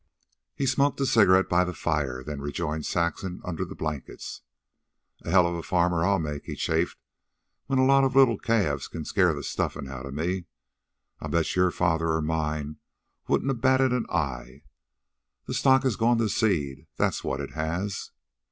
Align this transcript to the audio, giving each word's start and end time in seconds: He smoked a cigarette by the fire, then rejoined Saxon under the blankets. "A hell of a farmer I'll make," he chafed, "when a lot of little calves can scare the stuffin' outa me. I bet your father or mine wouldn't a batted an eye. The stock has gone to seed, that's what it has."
He 0.55 0.65
smoked 0.65 0.99
a 0.99 1.05
cigarette 1.05 1.47
by 1.47 1.63
the 1.63 1.75
fire, 1.75 2.23
then 2.23 2.41
rejoined 2.41 2.87
Saxon 2.87 3.39
under 3.45 3.63
the 3.63 3.75
blankets. 3.75 4.41
"A 5.21 5.29
hell 5.29 5.45
of 5.45 5.53
a 5.53 5.61
farmer 5.61 6.03
I'll 6.03 6.17
make," 6.17 6.45
he 6.45 6.55
chafed, 6.55 6.97
"when 7.67 7.77
a 7.77 7.85
lot 7.85 8.03
of 8.03 8.15
little 8.15 8.39
calves 8.39 8.87
can 8.87 9.05
scare 9.05 9.31
the 9.35 9.43
stuffin' 9.43 9.87
outa 9.87 10.11
me. 10.11 10.45
I 11.19 11.27
bet 11.27 11.55
your 11.55 11.69
father 11.69 12.07
or 12.13 12.21
mine 12.23 12.77
wouldn't 13.27 13.51
a 13.51 13.53
batted 13.53 13.93
an 13.93 14.07
eye. 14.09 14.63
The 15.45 15.53
stock 15.53 15.83
has 15.83 15.95
gone 15.95 16.17
to 16.17 16.29
seed, 16.29 16.87
that's 16.97 17.23
what 17.23 17.39
it 17.39 17.51
has." 17.51 18.09